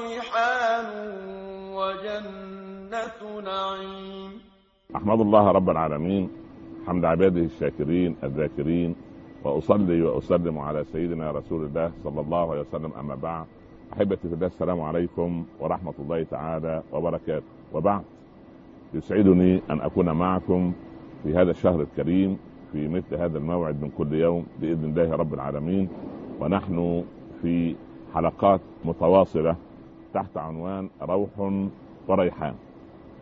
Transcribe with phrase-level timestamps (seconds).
[0.00, 0.86] وريحان
[1.76, 4.32] وجنة نعيم.
[4.96, 6.30] أحمد الله رب العالمين
[6.86, 8.94] حمد عباده الشاكرين الذاكرين
[9.44, 13.46] وأصلي وأسلم على سيدنا رسول الله صلى الله عليه وسلم أما بعد.
[13.92, 17.46] احبتي في الله السلام عليكم ورحمة الله تعالى وبركاته.
[17.72, 18.02] وبعد
[18.94, 20.72] يسعدني أن أكون معكم
[21.22, 22.38] في هذا الشهر الكريم
[22.72, 25.88] في مثل هذا الموعد من كل يوم بإذن الله رب العالمين.
[26.40, 27.04] ونحن
[27.42, 27.74] في
[28.14, 29.56] حلقات متواصلة
[30.14, 31.30] تحت عنوان روح
[32.08, 32.54] وريحان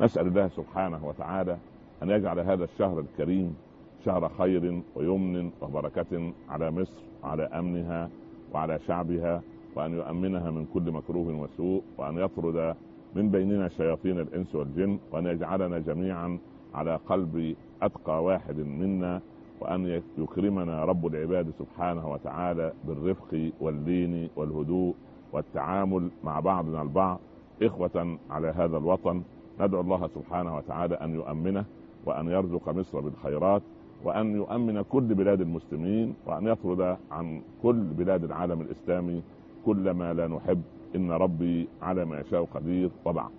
[0.00, 1.56] نسأل الله سبحانه وتعالى
[2.02, 3.56] أن يجعل هذا الشهر الكريم
[4.04, 8.10] شهر خير ويمن وبركة على مصر على أمنها
[8.54, 9.42] وعلى شعبها
[9.76, 12.74] وأن يؤمنها من كل مكروه وسوء وأن يطرد
[13.14, 16.38] من بيننا شياطين الإنس والجن وأن يجعلنا جميعا
[16.74, 19.20] على قلب أتقى واحد منا
[19.60, 24.94] وأن يكرمنا رب العباد سبحانه وتعالى بالرفق واللين والهدوء
[25.32, 27.20] والتعامل مع بعضنا البعض
[27.62, 29.22] إخوة على هذا الوطن.
[29.60, 31.64] ندعو الله سبحانه وتعالى أن يؤمنه
[32.06, 33.62] وأن يرزق مصر بالخيرات
[34.04, 39.22] وأن يؤمن كل بلاد المسلمين وأن يطرد عن كل بلاد العالم الإسلامي
[39.66, 40.62] كل ما لا نحب.
[40.96, 43.30] إن ربي على ما يشاء قدير وبعد.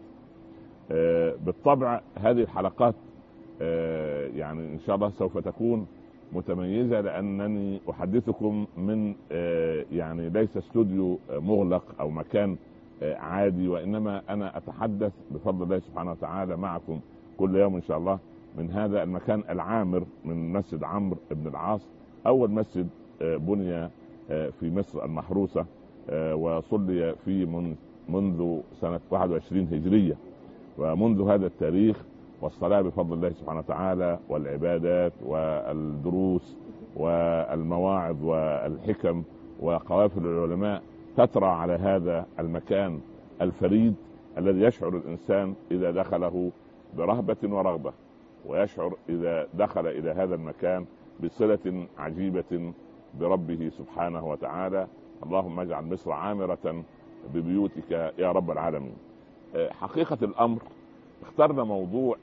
[0.92, 2.96] آه، بالطبع هذه الحلقات
[3.62, 5.88] آه، يعني إن شاء الله سوف تكون
[6.34, 12.56] متميزة لأنني أحدثكم من آه، يعني ليس استوديو مغلق أو مكان
[13.04, 17.00] عادي وإنما أنا أتحدث بفضل الله سبحانه وتعالى معكم
[17.38, 18.20] كل يوم إن شاء الله
[18.58, 21.82] من هذا المكان العامر من مسجد عمرو بن العاص
[22.28, 22.88] أول مسجد
[23.22, 23.90] بني
[24.30, 25.66] في مصر المحروسة
[26.34, 27.76] وصلي في من
[28.10, 30.16] منذ سنة 21 هجرية.
[30.78, 32.04] ومنذ هذا التاريخ
[32.42, 36.58] والصلاة بفضل الله سبحانه وتعالى والعبادات والدروس
[36.96, 39.24] والمواعظ والحكم
[39.60, 40.82] وقوافل العلماء
[41.18, 43.00] تترى على هذا المكان
[43.42, 43.96] الفريد
[44.38, 46.52] الذي يشعر الإنسان إذا دخله
[46.98, 47.94] برهبة ورغبة
[48.46, 50.86] ويشعر إذا دخل إلى هذا المكان
[51.24, 52.74] بصلة عجيبة
[53.20, 54.88] بربه سبحانه وتعالى.
[55.24, 56.84] اللهم اجعل مصر عامرة
[57.34, 58.96] ببيوتك يا رب العالمين.
[59.70, 60.62] حقيقة الأمر
[61.22, 62.18] اخترنا موضوع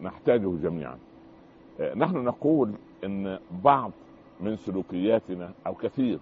[0.00, 0.98] نحتاجه جميعا.
[1.96, 2.72] نحن نقول
[3.04, 3.92] إن بعض
[4.40, 6.18] من سلوكياتنا أو كثير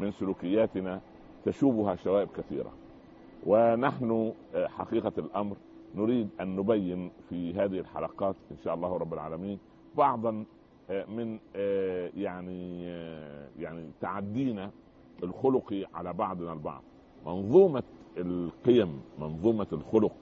[0.00, 1.00] من سلوكياتنا
[1.44, 2.72] تشوبها شوائب كثيرة.
[3.46, 5.56] ونحن حقيقة الأمر
[5.94, 9.58] نريد أن نبين في هذه الحلقات إن شاء الله رب العالمين
[9.96, 10.44] بعضا
[11.08, 11.38] من
[12.16, 12.84] يعني
[13.58, 14.70] يعني تعدينا
[15.22, 16.82] الخلقي على بعضنا البعض.
[17.26, 17.82] منظومة
[18.16, 20.12] القيم منظومة الخلق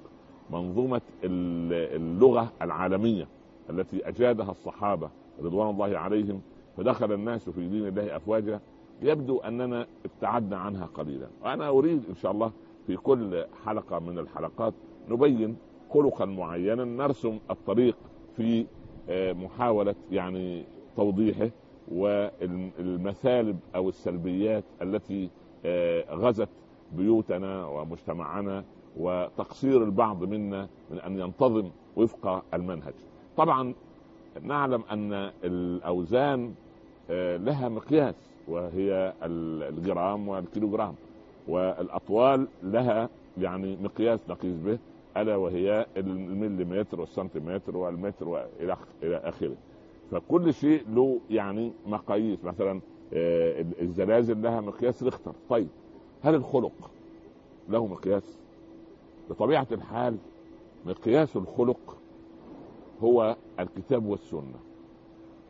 [0.52, 3.28] منظومة اللغة العالمية
[3.70, 5.10] التي أجادها الصحابة
[5.42, 6.40] رضوان الله عليهم
[6.76, 8.60] فدخل الناس في دين الله أفواجا.
[9.02, 11.26] يبدو أننا ابتعدنا عنها قليلا.
[11.42, 12.52] وأنا أريد إن شاء الله
[12.86, 14.74] في كل حلقة من الحلقات
[15.08, 15.56] نبين
[15.94, 17.96] خلقا معينا نرسم الطريق
[18.36, 18.66] في
[19.08, 20.64] آه، محاولة يعني
[20.96, 21.50] توضيحه
[21.92, 25.30] والمثالب أو السلبيات التي
[25.64, 26.48] آه، غزت
[26.92, 28.64] بيوتنا ومجتمعنا
[28.96, 32.94] وتقصير البعض منا من أن ينتظم وفق المنهج.
[33.36, 33.74] طبعا
[34.42, 36.54] نعلم أن الأوزان
[37.10, 38.14] آه، لها مقياس
[38.48, 40.94] وهي الجرام والكيلوغرام
[41.48, 43.08] والأطوال لها
[43.38, 44.78] يعني مقياس نقيس به
[45.16, 49.56] ألا وهي المليمتر والسنتيمتر والمتر وإلى آخره.
[50.10, 52.80] فكل شيء له يعني مقاييس مثلا
[53.14, 55.68] آه، الزلازل لها مقياس ريختر طيب
[56.22, 56.90] هل الخلق
[57.68, 58.38] له مقياس
[59.30, 60.16] بطبيعة الحال
[60.86, 61.96] مقياس الخلق
[63.02, 64.58] هو الكتاب والسنة.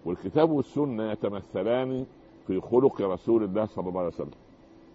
[0.04, 2.06] والكتاب والسنة يتمثلان
[2.46, 4.30] في خلق رسول الله صلى الله عليه وسلم.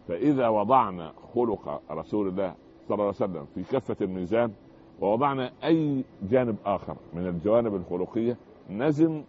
[0.08, 2.56] فإذا وضعنا خلق رسول الله
[2.88, 4.52] صلى الله عليه وسلم في كفه الميزان
[5.02, 8.38] ووضعنا أي جانب آخر من الجوانب الخلقية
[8.70, 9.24] نزن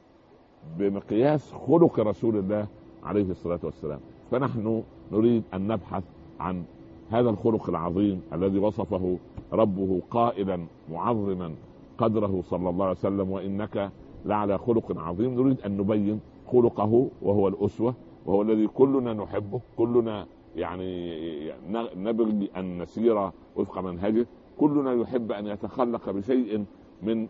[0.79, 2.67] بمقياس خلق رسول الله
[3.05, 4.01] عليه الصلاة والسلام.
[4.31, 6.05] فنحن نريد أن نبحث
[6.41, 6.65] عن
[7.11, 9.19] هذا الخلق العظيم الذي وصفه
[9.53, 11.55] ربه قائلا معظما
[11.99, 13.91] قدره صلى الله عليه وسلم وإنك
[14.25, 15.41] لعلى خلق عظيم.
[15.41, 16.21] نريد أن نبين
[16.53, 17.95] خلقه وهو الأسوة
[18.27, 20.27] وهو الذي كلنا نحبه كلنا
[20.57, 21.53] يعني
[21.97, 24.27] نبغي أن نسير وفق منهجه.
[24.59, 26.65] كلنا يحب أن يتخلق بشيء
[27.03, 27.29] من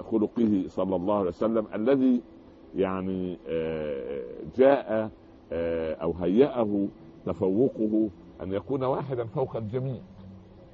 [0.00, 1.66] خلقه صلى الله عليه وسلم.
[1.74, 2.20] الذي
[2.76, 4.22] يعني آه،
[4.56, 5.10] جاء
[5.52, 6.88] آه، أو هيأه
[7.26, 8.08] تفوقه
[8.42, 10.00] أن يكون واحدا فوق الجميع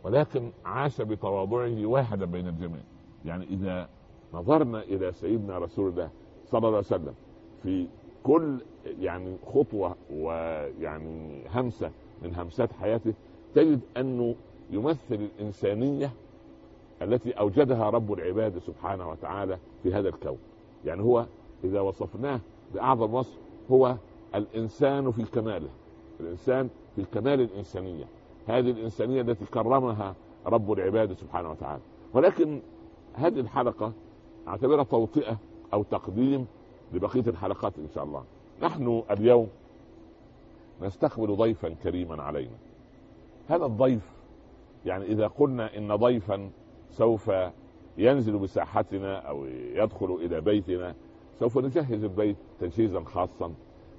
[0.05, 2.81] ولكن عاش بتواضعه واحدا بين الجميع.
[3.25, 3.89] يعني إذا
[4.35, 6.11] نظرنا إلى سيدنا رسول الله
[6.47, 7.15] صلى الله عليه وسلم
[7.63, 7.87] في
[8.23, 8.59] كل
[9.01, 11.91] يعني خطوة ويعني همسة
[12.23, 13.15] من همسات حياته
[13.55, 14.35] تجد أنه
[14.71, 16.11] يمثل الإنسانية
[17.03, 20.39] التي أوجدها رب العباد سبحانه وتعالى في هذا الكون.
[20.85, 21.27] يعني هو
[21.65, 22.41] إذا وصفناه
[22.75, 23.39] بأعظم وصف
[23.71, 23.97] هو
[24.35, 25.69] الإنسان في كماله.
[26.21, 28.05] الإنسان في كمال الإنسانية.
[28.47, 30.15] هذه الإنسانية التي كرمها
[30.47, 31.83] رب العباد سبحانه وتعالى.
[32.15, 32.61] ولكن
[33.15, 33.93] هذه الحلقة
[34.49, 35.39] أعتبرها توطئة
[35.73, 36.47] أو تقديم
[36.93, 38.25] لبقية الحلقات إن شاء الله.
[38.63, 39.49] نحن اليوم
[40.83, 42.57] نستقبل ضيفا كريما علينا.
[43.49, 44.11] هذا الضيف
[44.87, 46.51] يعني إذا قلنا إن ضيفا
[46.91, 47.31] سوف
[47.99, 49.45] ينزل بساحتنا أو
[49.75, 50.95] يدخل إلى بيتنا
[51.39, 53.55] سوف نجهز البيت تجهيزا خاصا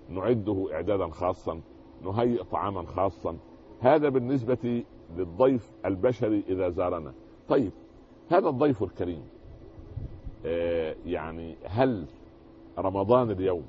[0.10, 1.62] نعده اعدادا خاصا
[2.04, 3.38] نهيئ طعاما خاصا.
[3.82, 4.84] هذا بالنسبة
[5.18, 7.14] للضيف البشري إذا زارنا.
[7.50, 7.72] طيب
[8.30, 9.22] هذا الضيف الكريم
[10.46, 12.06] آه يعني هل
[12.78, 13.64] رمضان اليوم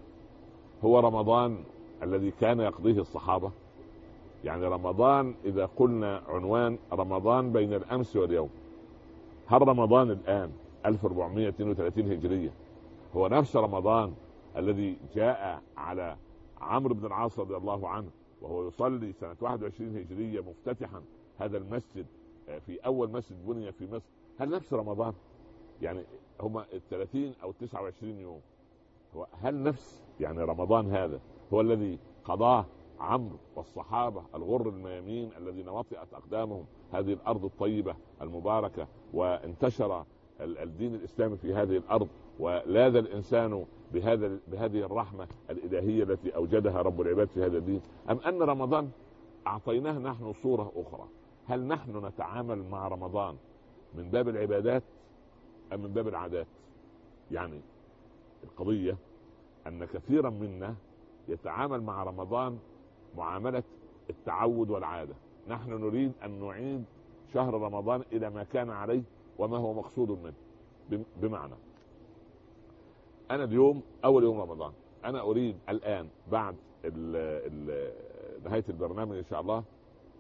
[0.85, 1.59] هو رمضان
[2.03, 3.51] الذي كان يقضيه الصحابة؟
[4.45, 8.51] يعني رمضان إذا قلنا عنوان رمضان بين الأمس واليوم
[9.47, 10.51] هل رمضان الآن
[10.87, 12.51] 1432 هجرية؟
[13.17, 14.13] هو نفس رمضان
[14.57, 16.17] الذي جاء على
[16.61, 18.09] عمرو بن العاص رضي الله عنه
[18.41, 21.03] وهو يصلي سنة 21 هجرية مفتتحا
[21.39, 22.07] هذا المسجد
[22.49, 24.07] آه، في أول مسجد بني في مصر
[24.39, 25.15] هل نفس رمضان؟
[25.83, 26.05] يعني
[26.41, 28.41] هما ال 30 أو 29 يوم
[29.17, 31.21] هو هل نفس يعني رمضان هذا
[31.53, 32.67] هو الذي قضاه
[33.01, 40.05] عمرو والصحابة الغر الميامين الذين وطئت أقدامهم هذه الأرض الطيبة المباركة وانتشر
[40.41, 42.09] الدين الإسلامي في هذه الأرض
[42.39, 47.81] ولاذ الإنسان بهذا بهذه الرحمة الإلهية التي أوجدها رب العباد في هذا الدين.
[48.11, 48.91] أم أن رمضان
[49.47, 51.09] أعطيناه نحن صورة أخرى؟
[51.47, 53.37] هل نحن نتعامل مع رمضان
[53.95, 54.83] من باب العبادات
[55.73, 56.47] أم من باب العادات؟
[57.31, 57.61] يعني
[58.45, 58.97] القضية
[59.67, 60.75] أن كثيرا منا
[61.29, 62.59] يتعامل مع رمضان
[63.17, 63.63] معاملة
[64.11, 65.15] التعود والعادة.
[65.49, 66.85] نحن نريد أن نعيد
[67.35, 69.03] شهر رمضان إلى ما كان عليه
[69.41, 71.05] وما هو مقصود منه.
[71.17, 71.55] بمعنى
[73.31, 74.73] أنا اليوم أول يوم رمضان
[75.05, 77.93] أنا أريد الآن بعد ال ال
[78.45, 79.65] نهاية البرنامج إن شاء الله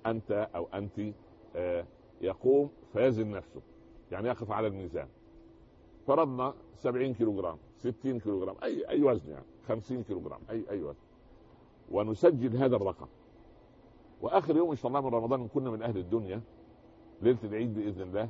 [0.06, 1.00] أنت أو أنت
[1.56, 1.84] آه،
[2.20, 3.60] يقوم فيزن نفسه.
[4.12, 5.08] يعني يقف على الميزان.
[6.06, 10.64] فرضنا 70 كيلو جرام 60 كيلو جرام اي أي وزن يعني 50 كيلو جرام اي
[10.70, 11.04] أي وزن.
[11.90, 13.06] ونسجل هذا الرقم.
[14.20, 16.40] وآخر يوم إن شاء الله من رمضان كنا من أهل الدنيا
[17.22, 18.28] ليلة العيد بإذن الله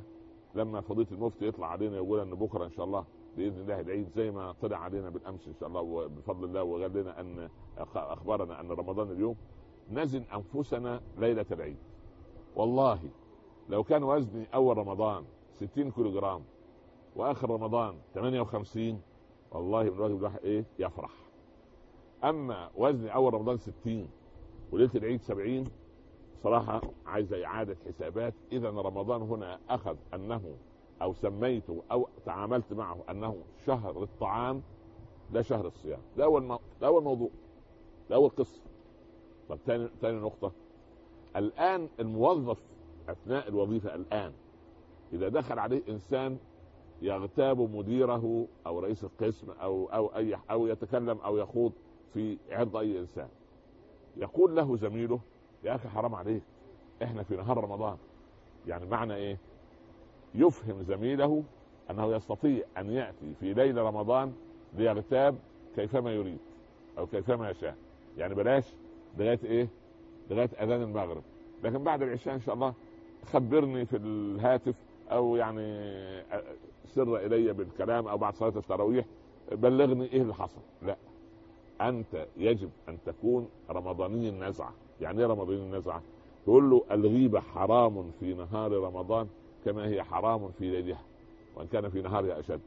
[0.55, 3.05] لما فضيلة المفتي يطلع علينا يقول ان بكرة إن شاء الله
[3.37, 7.19] بإذن الله العيد زي ما طلع علينا بالأمس إن شاء الله وبفضل الله وقال لنا
[7.19, 7.49] أن
[7.95, 9.35] اخبرنا أن رمضان اليوم
[9.91, 11.77] نزن أنفسنا ليلة العيد.
[12.55, 12.99] والله
[13.69, 16.43] لو كان وزني أول رمضان 60 كيلو جرام
[17.15, 19.01] وآخر رمضان 58
[19.51, 21.11] والله من الواجب الواحد إيه؟ يفرح.
[22.23, 24.09] أما وزني أول رمضان 60
[24.71, 25.63] وليلة العيد 70
[26.43, 28.33] صراحة عايزه إعادة حسابات.
[28.51, 30.41] إذا رمضان هنا أخذ أنه
[31.01, 34.61] أو سميته أو تعاملت معه أنه شهر الطعام
[35.31, 35.99] لا شهر الصيام.
[36.17, 36.59] ده مو...
[36.81, 37.29] ده اول موضوع
[38.09, 38.61] ده اول قصه
[39.49, 40.51] طب ثاني ثاني نقطة.
[41.35, 42.57] الآن الموظف
[43.09, 44.33] أثناء الوظيفة الآن
[45.13, 46.37] إذا دخل عليه إنسان
[47.01, 51.71] يغتاب مديره أو رئيس القسم أو أو أي أو يتكلم أو يخوض
[52.13, 53.27] في عرض أي إنسان
[54.17, 55.19] يقول له زميله
[55.63, 56.43] يا أخي حرام عليك.
[57.03, 57.97] إحنا في نهار رمضان.
[58.67, 59.37] يعني معنى إيه؟
[60.35, 61.43] يفهم زميله
[61.91, 64.33] أنه يستطيع أن يأتي في ليل رمضان
[64.73, 65.35] ليغتاب
[65.75, 66.37] كيفما يريد
[66.97, 67.75] أو كيفما يشاء.
[68.17, 68.73] يعني بلاش
[69.17, 69.67] لغاية إيه؟
[70.29, 71.23] لغاية أذان المغرب.
[71.63, 72.73] لكن بعد العشاء إن شاء الله
[73.25, 74.75] خبرني في الهاتف
[75.11, 75.81] أو يعني
[76.85, 79.05] سر إلي بالكلام أو بعد صلاة التراويح.
[79.51, 80.61] بلغني إيه اللي حصل.
[80.81, 80.97] لا.
[81.81, 86.01] أنت يجب أن تكون رمضاني النزعه يعني إيه رمضاني النزعة؟
[86.45, 89.27] تقول له الغيبة حرام في نهار رمضان
[89.65, 91.01] كما هي حرام في ليلها
[91.55, 92.61] وإن كان في نهارها أشد.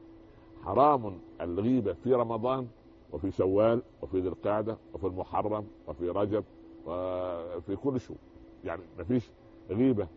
[0.63, 2.67] حرام الغيبة في رمضان
[3.13, 6.43] وفي شوال وفي ذي القعدة وفي المحرم وفي رجب
[6.85, 8.17] وفي كل شهور
[8.63, 9.29] يعني ما فيش
[9.69, 10.07] غيبة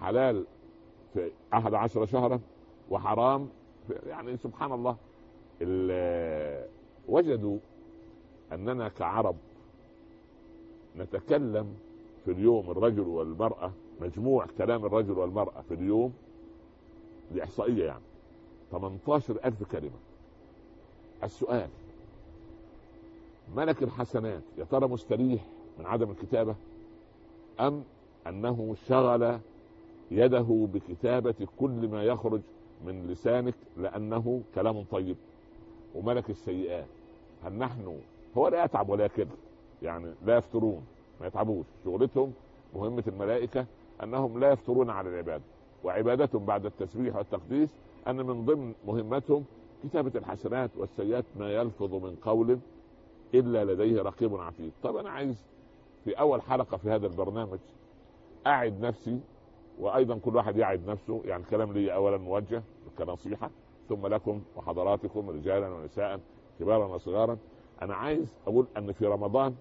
[0.00, 0.44] حلال
[1.14, 2.40] في أحد عشر شهرا
[2.90, 3.48] وحرام
[4.06, 4.96] يعني سبحان الله
[7.08, 7.58] وجدوا
[8.52, 9.36] أننا كعرب
[10.98, 11.74] نتكلم
[12.24, 16.12] في اليوم الرجل والمرأة مجموع كلام الرجل والمرأة في اليوم
[17.32, 18.02] دي إحصائية يعني.
[18.72, 19.90] 18 ألف كلمة.
[21.24, 21.68] السؤال
[23.56, 25.44] ملك الحسنات يا ترى مستريح
[25.78, 26.54] من عدم الكتابة؟
[27.60, 27.84] أم
[28.26, 29.38] أنه شغل
[30.10, 32.40] يده بكتابة كل ما يخرج
[32.86, 35.16] من لسانك لأنه كلام طيب؟
[35.94, 36.86] وملك السيئات
[37.44, 37.98] هل نحن
[38.36, 39.26] هو لا يتعب ولكن
[39.82, 40.84] يعني لا يفترون
[41.20, 41.66] ما يتعبوش.
[41.84, 42.32] شغلتهم
[42.74, 43.66] مهمة الملائكة
[44.02, 45.44] أنهم لا يفترون على العبادة.
[45.84, 47.68] وعبادتهم بعد التسبيح والتقديس
[48.08, 49.44] أن من ضمن مهمتهم
[49.84, 52.58] كتابة الحسنات والسيئات ما يلفظ من قول
[53.34, 54.72] إلا لديه رقيب عتيد.
[54.82, 55.44] طب أنا عايز
[56.04, 57.58] في أول حلقة في هذا البرنامج
[58.46, 59.20] أعد نفسي
[59.80, 62.62] وأيضا كل واحد يعد نفسه يعني الكلام لي اولا موجه
[62.98, 63.50] كنصيحة
[63.88, 66.20] ثم لكم وحضراتكم رجالا ونساء
[66.60, 67.38] كبارا وصغارا.
[67.82, 69.54] أنا عايز أقول أن في رمضان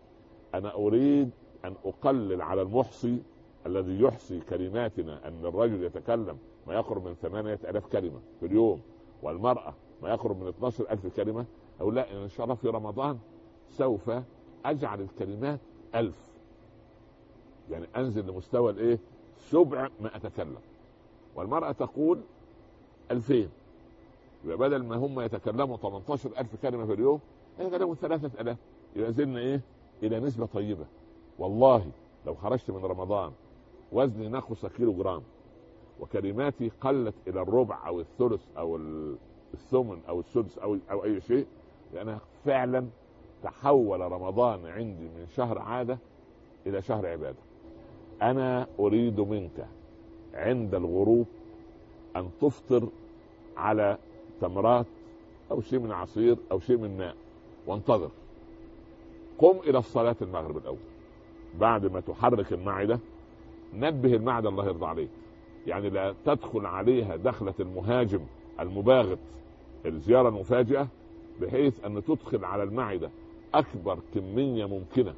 [0.53, 1.29] أنا أريد
[1.65, 3.17] أن أقلل على المحصي
[3.65, 8.81] الذي يحصي كلماتنا أن الرجل يتكلم ما يقرب من ثمانية ألاف كلمة في اليوم
[9.24, 11.45] والمرأة ما يقرب من 12 ألف كلمة.
[11.81, 13.17] أقول لا إن شاء الله في رمضان
[13.72, 14.12] سوف
[14.65, 15.60] أجعل الكلمات
[15.95, 16.15] ألف.
[17.72, 19.00] يعني أنزل لمستوى الإيه؟
[19.39, 20.57] سبع ما أتكلم.
[21.36, 22.22] والمرأة تقول
[23.12, 23.50] ألفين.
[24.45, 27.19] يبقى بدل ما هم يتكلموا 18 ألف كلمة في اليوم
[27.60, 28.58] يتكلموا ثلاثة ألاف.
[28.96, 29.62] يبقى زلنا إيه؟
[30.04, 30.86] إلى نسبة طيبة.
[31.40, 31.86] والله
[32.26, 33.32] لو خرجت من رمضان
[33.92, 35.22] وزني نقص كيلو جرام
[36.00, 38.80] وكلماتي قلت إلى الربع أو الثلث أو
[39.54, 41.46] الثمن أو السدس أو أو أي شيء
[41.94, 42.88] لأن فعلا
[43.44, 45.98] تحول رمضان عندي من شهر عادة
[46.68, 47.38] إلى شهر عبادة.
[48.22, 49.68] أنا أريد منك
[50.34, 51.26] عند الغروب
[52.16, 52.88] أن تفطر
[53.58, 53.98] على
[54.42, 54.86] تمرات
[55.52, 57.16] أو شيء من عصير أو شيء من ماء.
[57.67, 58.10] وانتظر.
[59.38, 60.77] قم إلى الصلاه المغرب الأول.
[61.60, 63.00] بعد ما تحرك المعدة
[63.74, 65.10] نبه المعدة الله يرضى عليك.
[65.67, 68.19] يعني لا تدخل عليها دخلة المهاجم
[68.60, 69.19] المباغت
[69.86, 70.88] الزيارة المفاجئة
[71.41, 73.10] بحيث أن تدخل على المعدة
[73.53, 75.13] أكبر كمية ممكنة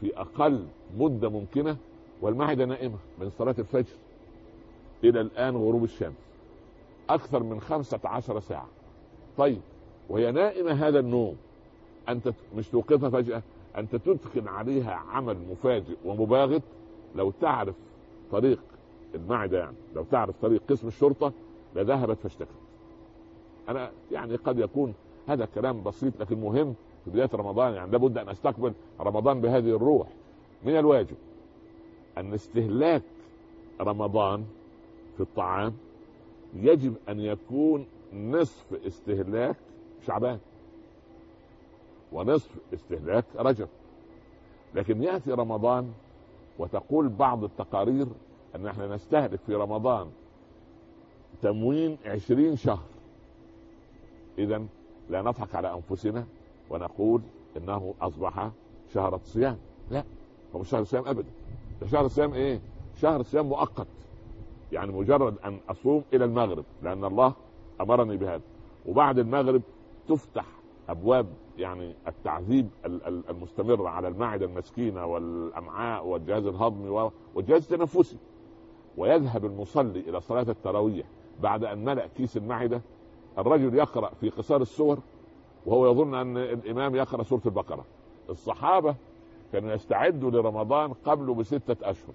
[0.00, 0.66] في أقل
[0.98, 1.76] مدة ممكنة
[2.22, 3.94] والمعدة نائمة من صلاة الفجر
[5.04, 6.30] إلى الآن غروب الشمس.
[7.10, 8.68] أكثر من خمسة عشر ساعة.
[9.38, 9.60] طيب
[10.08, 11.36] وهي نائمة هذا النوم.
[12.08, 13.42] أنت مش توقفها فجأة
[13.76, 16.62] أنت تدخل عليها عمل مفاجئ ومباغت
[17.16, 17.74] لو تعرف
[18.32, 18.58] طريق
[19.14, 21.32] المعدة يعني لو تعرف طريق قسم الشرطة
[21.76, 22.48] لذهبت فاشتكت.
[23.68, 24.94] أنا يعني قد يكون
[25.28, 30.08] هذا كلام بسيط لكن مهم في بداية رمضان يعني لابد أن أستقبل رمضان بهذه الروح.
[30.64, 31.16] من الواجب
[32.18, 33.02] أن استهلاك
[33.80, 34.44] رمضان
[35.16, 35.72] في الطعام
[36.54, 39.56] يجب أن يكون نصف استهلاك
[40.06, 40.38] شعبان.
[42.12, 43.68] ونصف استهلاك رجب.
[44.74, 45.92] لكن يأتي رمضان
[46.58, 48.06] وتقول بعض التقارير
[48.56, 50.10] أن إحنا نستهدف في رمضان
[51.42, 52.86] تموين عشرين شهر.
[54.38, 54.62] اذا
[55.10, 56.26] لا نضحك على أنفسنا
[56.70, 57.22] ونقول
[57.56, 58.50] إنه أصبح
[58.94, 59.58] شهر الصيام.
[59.90, 60.04] لا
[60.56, 61.28] هو مش شهر الصيام ابدا.
[61.80, 62.60] ده شهر الصيام إيه؟
[63.00, 63.86] شهر الصيام مؤقت.
[64.72, 67.32] يعني مجرد أن أصوم إلى المغرب لأن الله
[67.80, 68.42] أمرني بهذا.
[68.86, 69.62] وبعد المغرب
[70.08, 70.44] تفتح
[70.88, 71.26] أبواب
[71.60, 72.68] يعني التعذيب
[73.06, 78.16] المستمر على المعدة المسكينة والأمعاء والجهاز الهضمي والجهاز التنفسي.
[78.96, 81.06] ويذهب المصلي إلى صلاة التراويح
[81.42, 82.80] بعد أن ملأ كيس المعدة.
[83.38, 84.98] الرجل يقرأ في قصار السور
[85.66, 87.84] وهو يظن أن الإمام يقرأ سورة البقرة.
[88.30, 88.94] الصحابة
[89.52, 92.14] كانوا يستعدوا لرمضان قبله بستة أشهر.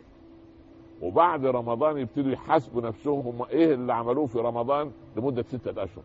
[1.02, 6.04] وبعد رمضان يبتدوا يحاسبوا نفسهم هم إيه اللي عملوه في رمضان لمدة ستة أشهر.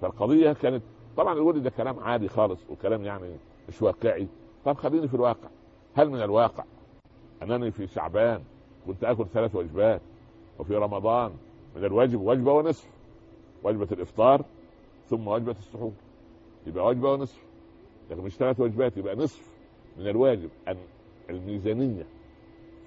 [0.00, 0.82] فالقضية كانت
[1.16, 3.36] طبعا يقول ده كلام عادي خالص وكلام يعني
[3.68, 4.26] مش واقعي.
[4.64, 5.48] طب خليني في الواقع.
[5.94, 6.64] هل من الواقع
[7.42, 8.42] أنني في شعبان
[8.86, 10.00] كنت آكل ثلاث وجبات
[10.58, 11.32] وفي رمضان
[11.76, 12.88] من الواجب وجبة ونصف؟
[13.62, 14.44] وجبة الإفطار
[15.10, 15.92] ثم وجبة السحور.
[16.66, 17.42] يبقى وجبة ونصف.
[18.10, 19.48] لكن مش ثلاث وجبات يبقى نصف
[19.98, 20.48] من الواجب.
[20.68, 20.76] أن
[21.30, 22.06] الميزانية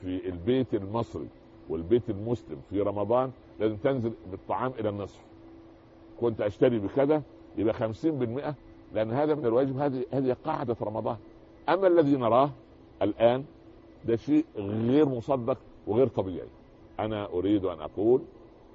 [0.02, 1.28] في البيت المصري
[1.70, 5.22] والبيت المسلم في رمضان لازم تنزل بالطعام إلى النصف.
[6.22, 7.22] كنت أشتري بكذا
[7.58, 8.56] يبقى خمسين بالمئة
[8.94, 11.18] لأن هذا من الواجب هذه هذه قاعدة رمضان.
[11.70, 12.50] أما الذي نراه
[13.02, 13.44] الآن
[14.06, 16.48] ده شيء غير مصدق وغير طبيعي.
[17.00, 18.22] أنا أريد أن أقول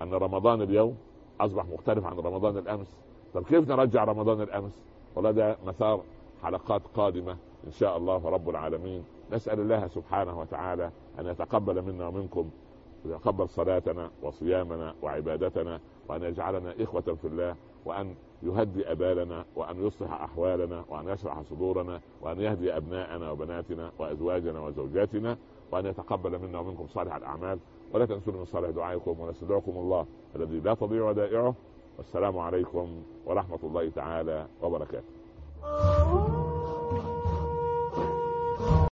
[0.03, 0.97] أن رمضان اليوم
[1.41, 2.97] أصبح مختلف عن رمضان الأمس.
[3.35, 4.73] طب كيف نرجع رمضان الأمس؟
[5.17, 6.03] والله ده مسار
[6.43, 7.37] حلقات قادمة
[7.67, 9.05] إن شاء الله رب العالمين.
[9.33, 12.51] نسأل الله سبحانه وتعالى أن يتقبل منا ومنكم
[13.05, 17.57] ويتقبل صلاتنا وصيامنا وعبادتنا وأن يجعلنا إخوة في الله.
[17.85, 25.37] وأن يهدي ابالنا وأن يصلح أحوالنا وأن يشرح صدورنا وأن يهدي أبناءنا وبناتنا وأزواجنا وزوجاتنا
[25.73, 27.59] وأن يتقبل منا ومنكم صالح الأعمال.
[27.93, 31.55] ولا تنسوا من صالح دعائكم ونستدعكم الله الذي لا تضيع ودائعه
[31.99, 36.32] والسلام عليكم ورحمة الله تعالى وبركاته.